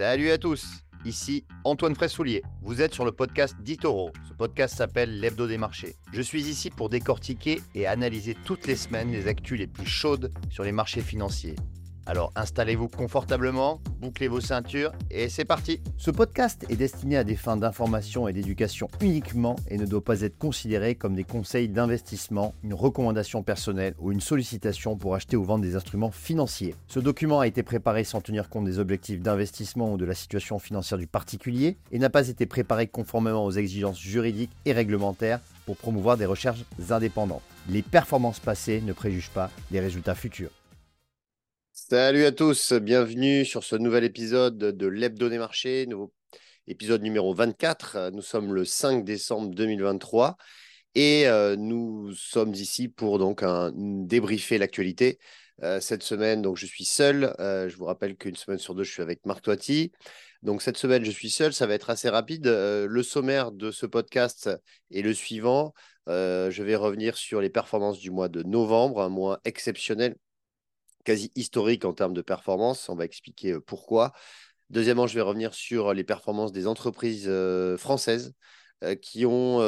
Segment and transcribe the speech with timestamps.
[0.00, 0.66] Salut à tous,
[1.04, 2.42] ici Antoine Fraissoulier.
[2.62, 4.12] Vous êtes sur le podcast d'Itoro.
[4.26, 5.94] Ce podcast s'appelle L'Hebdo des marchés.
[6.10, 10.32] Je suis ici pour décortiquer et analyser toutes les semaines les actus les plus chaudes
[10.48, 11.54] sur les marchés financiers.
[12.10, 17.36] Alors installez-vous confortablement, bouclez vos ceintures et c'est parti Ce podcast est destiné à des
[17.36, 22.52] fins d'information et d'éducation uniquement et ne doit pas être considéré comme des conseils d'investissement,
[22.64, 26.74] une recommandation personnelle ou une sollicitation pour acheter ou vendre des instruments financiers.
[26.88, 30.58] Ce document a été préparé sans tenir compte des objectifs d'investissement ou de la situation
[30.58, 35.76] financière du particulier et n'a pas été préparé conformément aux exigences juridiques et réglementaires pour
[35.76, 37.42] promouvoir des recherches indépendantes.
[37.68, 40.50] Les performances passées ne préjugent pas des résultats futurs.
[41.88, 45.88] Salut à tous, bienvenue sur ce nouvel épisode de l'Hebdo des marchés,
[46.68, 48.10] épisode numéro 24.
[48.12, 50.36] Nous sommes le 5 décembre 2023
[50.94, 53.42] et euh, nous sommes ici pour donc
[53.74, 55.18] débriefer l'actualité.
[55.62, 57.34] Euh, cette semaine, donc je suis seul.
[57.40, 59.90] Euh, je vous rappelle qu'une semaine sur deux, je suis avec Marc Toiti.
[60.42, 61.54] Donc cette semaine, je suis seul.
[61.54, 62.46] Ça va être assez rapide.
[62.46, 64.50] le sommaire de ce podcast
[64.92, 65.72] est le suivant.
[66.06, 70.14] je vais revenir sur les performances du mois de novembre, un mois exceptionnel
[71.04, 72.88] quasi historique en termes de performance.
[72.88, 74.12] On va expliquer euh, pourquoi.
[74.70, 78.34] Deuxièmement, je vais revenir sur les performances des entreprises euh, françaises
[78.84, 79.58] euh, qui ont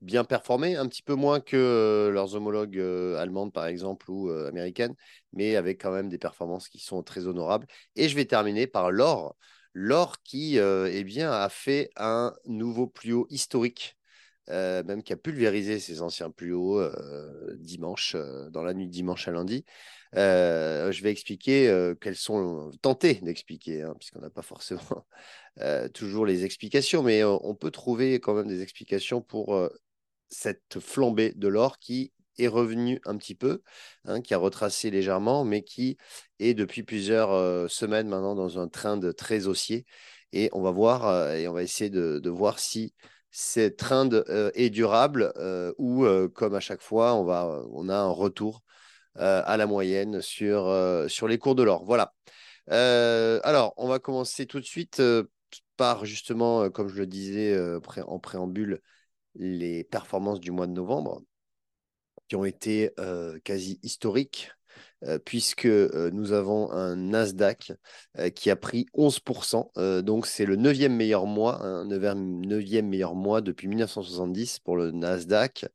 [0.00, 2.78] bien performé, un petit peu moins que leurs homologues
[3.18, 4.94] allemandes, par exemple, ou américaines,
[5.32, 7.66] mais avec quand même des performances qui sont très honorables.
[7.96, 9.36] Et je vais terminer par l'or.
[9.74, 13.96] L'or qui eh a fait un nouveau plus haut historique
[14.48, 16.82] même qui a pulvérisé ses anciens plus hauts
[17.56, 18.16] dimanche,
[18.50, 19.64] dans la nuit dimanche à lundi.
[20.14, 25.06] je vais expliquer quelles sont, tenter d'expliquer, hein, puisqu'on n'a pas forcément
[25.94, 29.68] toujours les explications, mais on peut trouver quand même des explications pour
[30.28, 33.62] cette flambée de l'or qui est revenue un petit peu,
[34.06, 35.98] hein, qui a retracé légèrement, mais qui
[36.38, 39.86] est depuis plusieurs semaines maintenant dans un train de très haussier.
[40.32, 42.94] Et on va voir et on va essayer de voir si
[43.32, 47.88] cette trend euh, est durable euh, ou, euh, comme à chaque fois, on, va, on
[47.88, 48.62] a un retour
[49.14, 50.74] à la moyenne sur,
[51.06, 51.84] sur les cours de l'or.
[51.84, 52.14] Voilà.
[52.68, 55.02] alors, on va commencer tout de suite
[55.76, 57.54] par justement, comme je le disais
[58.06, 58.80] en préambule,
[59.34, 61.20] les performances du mois de novembre
[62.26, 62.88] qui ont été
[63.44, 64.50] quasi historiques.
[65.04, 67.72] Euh, puisque euh, nous avons un Nasdaq
[68.18, 70.02] euh, qui a pris 11%.
[70.02, 75.66] donc, c'est le neuvième meilleur mois, meilleur mois depuis 1970 pour le Nasdaq.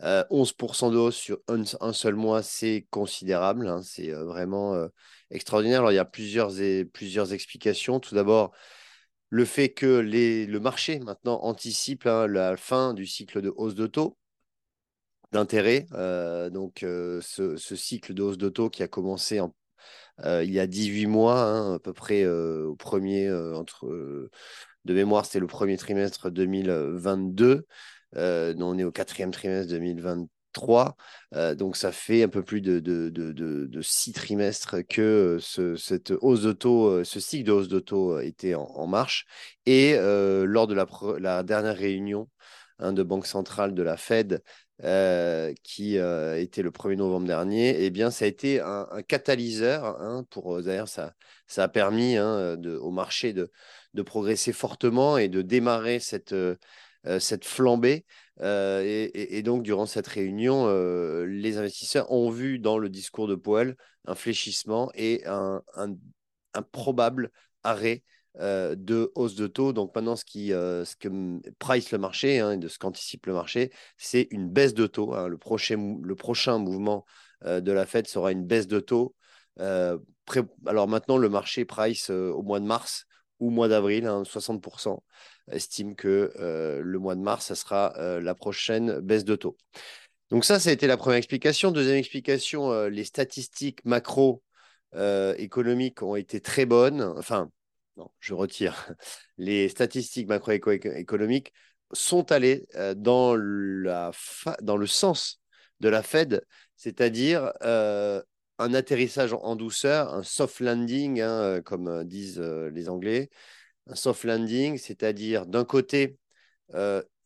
[0.00, 4.88] 11% de hausse sur un, seul mois, c'est considérable, hein, c'est vraiment
[5.30, 5.80] extraordinaire.
[5.80, 8.00] Alors, il y a plusieurs, explications.
[8.00, 8.52] Tout d'abord,
[9.28, 13.86] le fait que le marché maintenant anticipe hein, la fin du cycle de hausse de
[13.86, 14.16] taux
[15.32, 15.86] d'intérêt.
[15.92, 19.40] Euh, donc, euh, ce, cycle de hausse de qui a commencé
[20.24, 24.30] euh, il y a 18 mois, hein, à peu près au premier, entre,
[24.84, 27.66] de mémoire, c'était le premier trimestre 2022.
[28.14, 30.96] on est au quatrième trimestre 2023.
[31.56, 37.20] donc, ça fait un peu plus de, six trimestres que ce, cette hausse de ce
[37.20, 39.26] cycle de hausse de était en, marche.
[39.64, 40.74] Et lors de
[41.18, 42.28] la dernière réunion
[42.82, 44.42] hein, de Banque centrale de la Fed,
[44.84, 50.00] euh, qui euh, était le 1er novembre dernier, eh bien, ça a été un, catalyseur.
[50.00, 51.14] Hein, pour euh, D'ailleurs, ça,
[51.46, 53.50] ça a permis hein, au marché de,
[53.94, 56.34] de, progresser fortement et de démarrer cette,
[57.20, 58.04] cette flambée.
[58.40, 60.66] Et, donc, durant cette réunion,
[61.24, 63.76] les investisseurs ont vu dans le discours de Powell
[64.06, 65.62] un fléchissement et un,
[66.54, 67.30] un probable
[67.62, 68.02] arrêt
[68.40, 69.74] euh, de hausse de taux.
[69.74, 71.08] Donc maintenant, ce, qui, euh, que
[71.58, 75.12] price le marché, hein, de ce qu'anticipe le marché, c'est une baisse de taux.
[75.12, 75.28] Hein.
[75.28, 77.04] Le, prochain, le prochain mouvement
[77.44, 79.14] euh, de la Fed sera une baisse de taux.
[79.58, 83.04] alors maintenant, le marché price au mois de mars
[83.38, 84.98] ou mois d'avril, 60% hein,
[85.50, 86.32] estime que
[86.82, 89.58] le mois de mars, ça sera la prochaine baisse de taux.
[90.30, 91.70] Donc ça, ça a été la première explication.
[91.70, 94.42] Deuxième explication, les statistiques macro
[94.94, 97.02] économiques ont été très bonnes.
[97.18, 97.50] Enfin,
[97.96, 98.74] non, je retire.
[99.38, 101.52] Les statistiques macroéconomiques
[101.92, 104.12] sont allées euh, dans, la
[104.62, 105.40] dans le sens
[105.80, 106.44] de la Fed,
[106.76, 108.22] c'est-à-dire euh,
[108.58, 113.30] un atterrissage en douceur, un soft landing, hein, euh, comme disent les Anglais.
[113.88, 116.16] Un soft landing, c'est-à-dire d'un côté,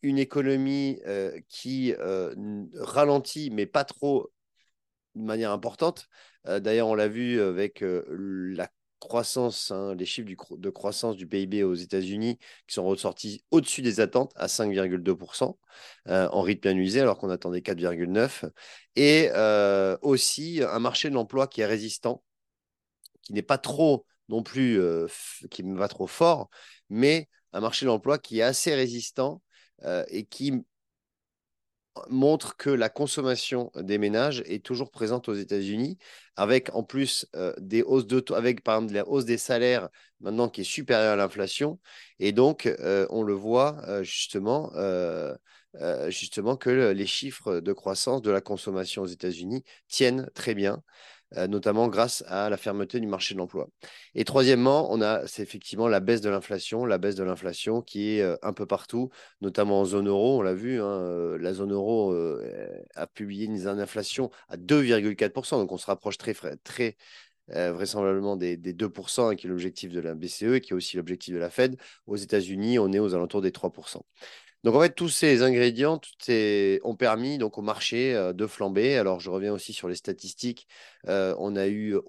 [0.03, 0.99] une économie
[1.49, 1.95] qui
[2.75, 4.33] ralentit, mais pas trop
[5.15, 6.09] de manière importante.
[6.45, 11.75] D'ailleurs, on l'a vu avec la croissance, hein, les chiffres de croissance du PIB aux
[11.75, 15.59] États-Unis qui sont ressortis au-dessus des attentes à 5,2%
[16.09, 18.51] euh, en rythme annuisé alors qu'on attendait 4,9%.
[18.97, 22.23] Et euh, aussi un marché de l'emploi qui est résistant,
[23.23, 24.81] qui n'est pas trop non plus
[25.51, 26.51] qui me va trop fort,
[26.91, 29.41] mais un marché de l'emploi qui est assez résistant
[30.09, 30.65] et qui
[32.09, 35.99] montre que la consommation des ménages est toujours présente aux États-Unis,
[36.37, 39.89] avec en plus euh, des hausses de avec la hausse des salaires
[40.21, 41.79] maintenant qui est supérieure à l'inflation.
[42.19, 44.73] Et donc, euh, on le voit euh, justement,
[46.09, 50.83] justement que les chiffres de croissance de la consommation aux États-Unis tiennent très bien.
[51.35, 53.69] Euh, notamment grâce à la fermeté du marché de l'emploi.
[54.15, 58.23] Et troisièmement, on a effectivement la baisse de l'inflation, la baisse de l'inflation qui est
[58.23, 60.39] euh, un peu partout, notamment en zone euro.
[60.39, 62.15] On l'a vu, hein, euh, la zone euro
[62.95, 66.97] a publié une inflation à 2,4%, donc on se rapproche très,
[67.49, 70.97] vraisemblablement des, des 2%, hein, qui est l'objectif de la BCE et qui est aussi
[70.97, 71.77] l'objectif de la Fed.
[72.07, 74.03] Aux États-Unis, on est aux alentours des 3%.
[74.65, 76.01] Donc en fait, tous ces ingrédients
[76.83, 78.97] ont permis donc au marché euh, de flamber.
[78.97, 80.67] Alors je reviens aussi sur les statistiques.
[81.09, 82.01] Euh, on, a eu, euh,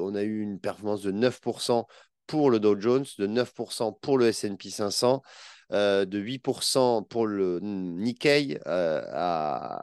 [0.00, 1.86] on a eu une performance de 9%
[2.26, 5.22] pour le Dow Jones, de 9% pour le S&P 500,
[5.70, 8.58] de 8% pour le Nikkei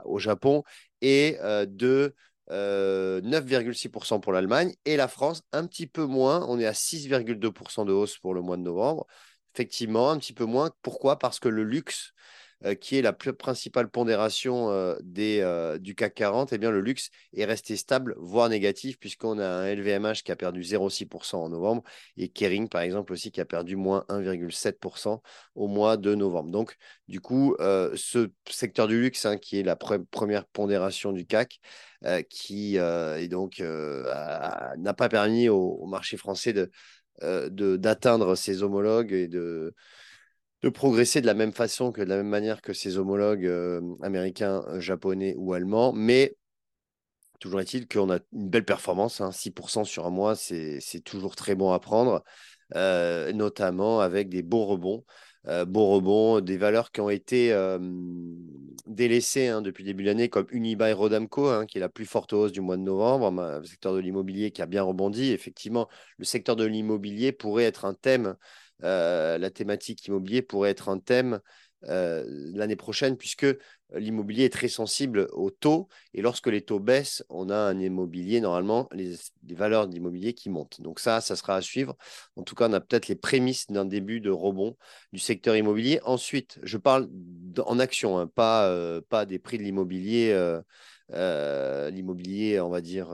[0.05, 0.63] au Japon
[1.01, 1.37] et
[1.67, 2.15] de
[2.49, 6.45] 9,6% pour l'Allemagne et la France un petit peu moins.
[6.49, 9.05] On est à 6,2% de hausse pour le mois de novembre
[9.53, 10.71] effectivement, un petit peu moins.
[10.81, 11.19] Pourquoi?
[11.19, 12.13] Parce que le luxe,
[12.65, 17.09] euh, qui est la principale pondération euh, euh, du CAC 40, eh bien, le luxe
[17.33, 21.81] est resté stable, voire négatif, puisqu'on a un LVMH qui a perdu 0,6% en novembre
[22.17, 25.21] et Kering, par exemple, aussi qui a perdu moins 1,7%
[25.55, 26.51] au mois de novembre.
[26.51, 26.75] Donc,
[27.07, 31.59] du coup, ce secteur du luxe, hein, qui est la première pondération du CAC,
[32.29, 33.17] qui n'a
[34.95, 36.69] pas permis au marché français de,
[37.21, 39.73] d'atteindre ses homologues et de,
[40.61, 43.81] de progresser de la même façon que de la même manière que ses homologues euh,
[44.01, 45.93] américains, euh, japonais ou allemands.
[45.93, 46.35] Mais
[47.39, 49.83] toujours est-il qu'on a une belle performance, 6% hein.
[49.83, 52.23] sur un mois, c'est toujours très bon à prendre,
[52.75, 55.03] notamment avec des bons rebonds.
[55.47, 57.51] Euh, bon rebond, des valeurs qui ont été
[58.87, 62.33] délaissées hein, depuis début de l'année, comme Unibail Rodamco, hein, qui est la plus forte
[62.33, 65.31] hausse du mois de novembre, le secteur de l'immobilier qui a bien rebondi.
[65.31, 68.35] Effectivement, le secteur de l'immobilier pourrait être un thème,
[68.83, 71.39] euh, la thématique immobilier pourrait être un thème
[71.85, 72.23] euh,
[72.53, 73.47] l'année prochaine, puisque
[73.93, 75.87] l'immobilier est très sensible aux taux.
[76.13, 79.15] Et lorsque les taux baissent, on a un immobilier, normalement, les,
[79.55, 80.81] valeurs de l'immobilier qui montent.
[80.81, 81.95] Donc ça, ça sera à suivre.
[82.35, 84.77] En tout cas, on a peut-être les prémices d'un début de rebond
[85.13, 85.99] du secteur immobilier.
[86.03, 87.09] Ensuite, je parle
[87.65, 90.31] en action, hein, pas, euh, pas des prix de l'immobilier.
[91.13, 93.11] Euh, l'immobilier, on va dire,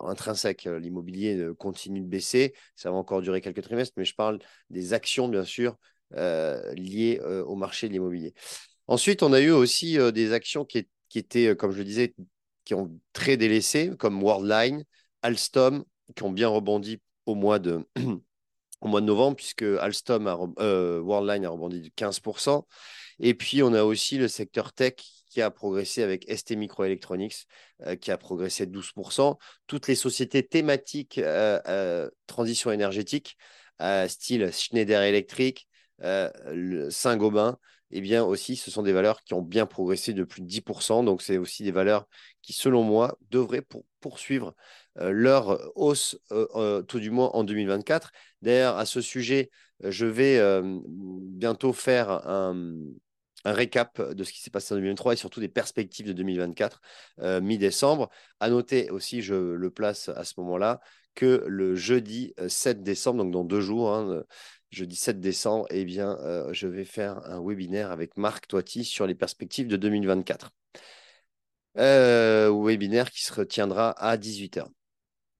[0.00, 0.64] intrinsèque.
[0.64, 2.54] L'immobilier continue de baisser.
[2.76, 4.38] Ça va encore durer quelques trimestres, mais je parle
[4.70, 5.76] des actions, bien sûr,
[6.14, 8.32] euh, liées euh, au marché de l'immobilier.
[8.88, 12.14] Ensuite, on a eu aussi euh, des actions qui, étaient, comme je le disais,
[12.64, 14.84] qui ont très délaissé, comme Worldline,
[15.22, 15.84] Alstom,
[16.16, 17.86] qui ont bien rebondi au mois de,
[18.82, 20.36] novembre, puisque Alstom, a,
[21.00, 22.66] Worldline a rebondi de 15%.
[23.20, 24.94] Et puis, on a aussi le secteur tech
[25.30, 27.46] qui a progressé avec ST Microelectronics,
[28.00, 29.36] qui a progressé de 12%.
[29.66, 31.20] Toutes les sociétés thématiques
[32.26, 33.36] transition énergétique,
[34.08, 35.68] style Schneider Electric,
[36.02, 37.58] euh, Saint-Gobain,
[37.90, 41.02] eh bien aussi, ce sont des valeurs qui ont bien progressé de plus de 10%.
[41.04, 42.06] Donc, c'est aussi des valeurs
[42.42, 43.66] qui, selon moi, devraient
[44.00, 44.54] poursuivre
[44.98, 48.12] euh, leur hausse, euh, tout du moins en 2024.
[48.42, 49.50] D'ailleurs, à ce sujet,
[49.82, 50.40] je vais
[50.84, 52.74] bientôt faire un,
[53.44, 56.80] un récap de ce qui s'est passé en 2023 et surtout des perspectives de 2024
[57.40, 58.10] mi-décembre.
[58.40, 60.80] À noter aussi, je le place à ce moment-là,
[61.14, 64.22] que le jeudi 7 décembre, donc dans deux jours, hein,
[64.70, 69.06] jeudi 7 décembre, eh bien, euh, je vais faire un webinaire avec Marc Toiti sur
[69.06, 70.50] les perspectives de 2024.
[71.78, 74.66] Euh, webinaire qui se retiendra à 18h.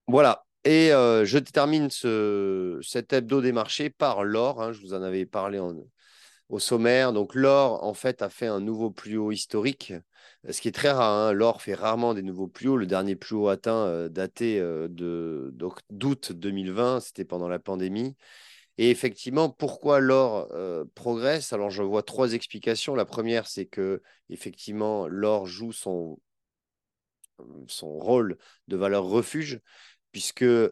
[0.07, 0.45] Voilà.
[0.65, 4.63] Et euh, je termine ce, cet hebdo des marchés par l'or.
[4.63, 4.73] Hein.
[4.73, 5.61] je vous en avais parlé
[6.49, 7.13] au sommaire.
[7.13, 9.93] Donc, l'or, en fait, a fait un nouveau plus haut historique,
[10.49, 11.13] ce qui est très rare.
[11.13, 11.33] Hein.
[11.33, 12.77] L'or fait rarement des nouveaux plus hauts.
[12.77, 15.55] Le dernier plus haut atteint, daté de,
[15.91, 18.17] d'août 2020, c'était pendant la pandémie.
[18.79, 21.53] Et effectivement, pourquoi l'or euh, progresse?
[21.53, 22.95] Alors, je vois trois explications.
[22.95, 26.19] La première, c'est que effectivement, l'or joue son,
[27.67, 28.37] son rôle
[28.69, 29.61] de valeur refuge,
[30.13, 30.71] puisque euh,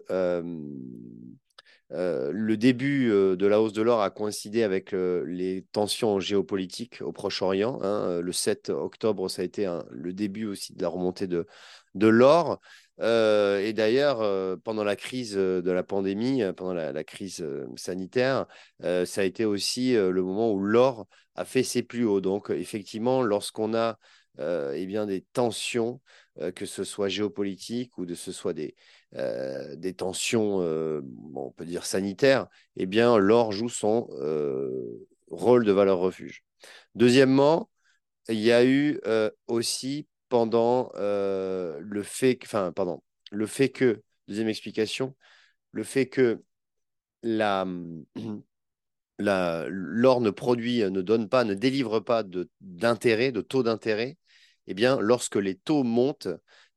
[1.93, 7.13] euh, le début de la hausse de l'or a coïncidé avec les tensions géopolitiques au
[7.13, 7.81] Proche-Orient.
[7.83, 8.21] Hein.
[8.21, 11.47] Le 7 octobre, ça a été le début aussi de la remontée de,
[11.95, 12.61] de l'or.
[13.01, 18.47] Euh, et d'ailleurs, euh, pendant la crise euh, de la pandémie, pendant la, crise sanitaire,
[18.81, 22.21] ça a été aussi le moment où l'or a fait ses plus hauts.
[22.21, 23.99] Donc, effectivement, lorsqu'on a
[24.39, 26.01] eh bien, des tensions,
[26.55, 28.75] que ce soit géopolitiques ou que ce soit des,
[29.13, 34.09] des tensions, on peut dire sanitaires, eh bien, l'or joue son
[35.31, 36.45] rôle de valeur refuge.
[36.95, 37.71] Deuxièmement,
[38.29, 39.01] il y a eu
[39.47, 45.15] aussi pendant le fait, enfin, pardon, le fait que, deuxième explication,
[45.73, 46.43] le fait que
[47.23, 47.67] la,
[49.19, 52.25] l'or ne produit, ne donne pas, ne délivre pas
[52.61, 54.17] d'intérêt, de, taux d'intérêt,
[54.67, 56.29] eh bien, lorsque les taux montent,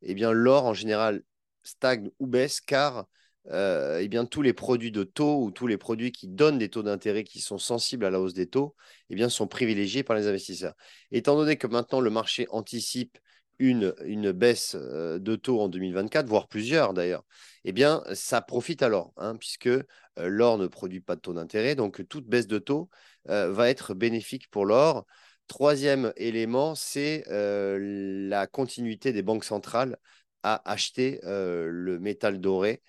[0.01, 1.23] eh bien, l'or en général
[1.63, 3.05] stagne ou baisse car
[3.51, 6.69] euh, eh bien, tous les produits de taux ou tous les produits qui donnent des
[6.69, 8.75] taux d'intérêt qui sont sensibles à la hausse des taux
[9.09, 10.75] bien, sont privilégiés par les investisseurs.
[11.11, 13.17] Étant donné que maintenant le marché anticipe
[13.59, 17.23] une, baisse euh, de taux en 2024, voire plusieurs d'ailleurs,
[17.65, 19.83] eh bien, ça profite alors, hein, puisque euh,
[20.17, 21.75] l'or ne produit pas de taux d'intérêt.
[21.75, 22.89] Donc, toute baisse de taux
[23.29, 25.05] euh, va être bénéfique pour l'or.
[25.47, 29.97] Troisième élément, c'est la continuité des banques centrales
[30.43, 32.83] à acheter le métal doré,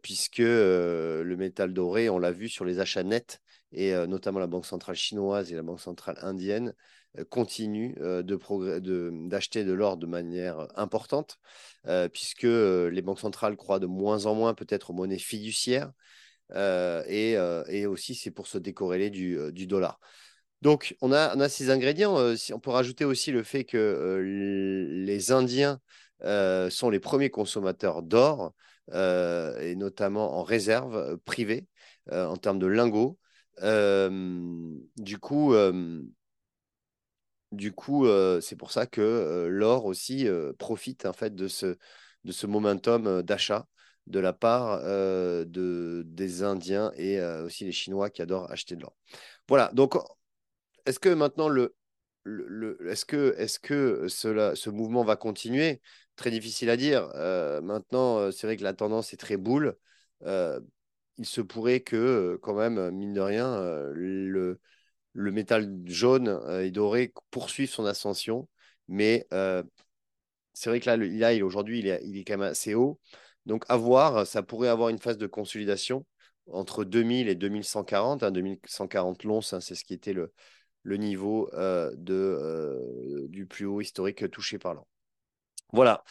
[0.00, 3.42] puisque le métal doré, on l'a vu sur les achats nets,
[3.72, 6.72] et notamment la Banque centrale chinoise et la Banque centrale indienne,
[7.30, 11.38] continue euh, d'acheter de, l'or de manière importante,
[11.86, 15.92] euh, puisque les banques centrales croient de moins en moins peut-être aux monnaies fiduciaires,
[16.54, 17.32] et,
[17.68, 19.98] et, aussi c'est pour se décorréler du, du, dollar.
[20.60, 22.14] Donc on a, on a ces ingrédients.
[22.52, 25.80] on peut rajouter aussi le fait que les Indiens
[26.20, 28.52] sont les premiers consommateurs d'or,
[28.92, 31.66] et notamment en réserve privée,
[32.10, 33.18] en termes de lingots.
[33.58, 35.54] du coup,
[37.52, 38.06] du coup,
[38.40, 40.26] c'est pour ça que l'or aussi
[40.58, 41.76] profite en fait de ce,
[42.24, 43.66] de ce momentum d'achat
[44.06, 48.96] de la part de, des Indiens et aussi les Chinois qui adorent acheter de l'or.
[49.48, 49.94] Voilà, donc
[50.86, 51.76] est-ce que maintenant le,
[52.24, 55.80] le, est-ce que, est que cela, ce mouvement va continuer?
[56.16, 57.08] Très difficile à dire.
[57.62, 59.76] maintenant, c'est vrai que la tendance est très boule.
[60.22, 63.60] il se pourrait que, quand même, mine de rien,
[63.92, 64.60] le,
[65.12, 68.48] le métal jaune euh, et doré poursuive son ascension.
[68.88, 69.62] Mais euh,
[70.52, 72.98] c'est vrai que là, aujourd'hui, il est, il est quand même assez haut.
[73.46, 76.06] Donc, à voir, ça pourrait avoir une phase de consolidation
[76.50, 78.24] entre 2000 et 2140.
[78.24, 80.32] 2140 l'once, c'est ce qui était le,
[80.84, 81.90] niveau euh,
[83.28, 84.86] du plus haut historique touché par l'an.
[85.72, 86.04] Voilà.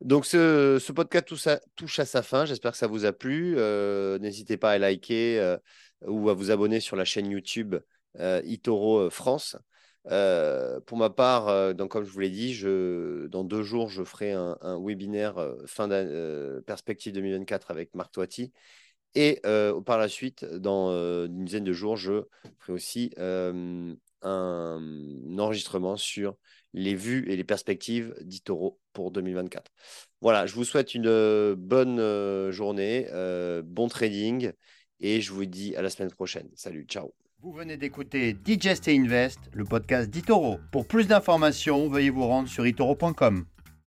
[0.00, 1.28] Donc, ce, podcast
[1.76, 2.44] touche à sa fin.
[2.44, 3.56] J'espère que ça vous a plu.
[4.20, 5.56] N'hésitez pas à liker
[6.06, 7.76] ou à vous abonner sur la chaîne YouTube
[8.18, 9.56] Itoro euh, France.
[10.10, 12.60] Euh, pour ma part, comme je vous l'ai dit,
[13.30, 15.88] dans deux jours, je ferai un, webinaire fin
[16.66, 18.52] perspective 2024 avec Marc Toiti.
[19.14, 19.40] Et
[19.86, 22.24] par la suite, dans une dizaine de jours, je
[22.58, 26.34] ferai aussi un, enregistrement sur
[26.74, 29.70] les vues et les perspectives d'Itoro pour 2024.
[30.20, 33.06] Voilà, je vous souhaite une bonne journée,
[33.64, 34.50] bon trading
[34.98, 36.48] et je vous dis à la semaine prochaine.
[36.56, 37.12] Salut, ciao.
[37.44, 40.60] Vous venez d'écouter Digest et Invest, le podcast d'Itoro.
[40.70, 43.46] Pour plus d'informations, veuillez vous rendre sur itoro.com.